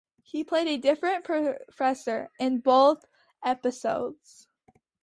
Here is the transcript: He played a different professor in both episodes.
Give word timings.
He 0.23 0.43
played 0.43 0.67
a 0.67 0.77
different 0.77 1.23
professor 1.23 2.31
in 2.39 2.61
both 2.61 3.05
episodes. 3.45 4.47